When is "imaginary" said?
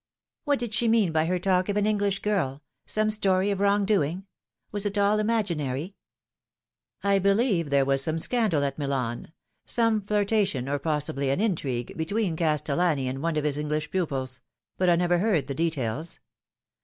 5.19-5.93